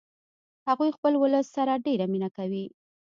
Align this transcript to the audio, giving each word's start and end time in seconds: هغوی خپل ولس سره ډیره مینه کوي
هغوی 0.67 0.89
خپل 0.97 1.13
ولس 1.17 1.47
سره 1.55 1.73
ډیره 1.85 2.05
مینه 2.11 2.29
کوي 2.37 2.65